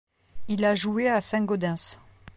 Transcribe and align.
Il 0.47 0.65
a 0.65 0.73
joué 0.73 1.07
à 1.11 1.21
Saint-Gaudens. 1.21 1.99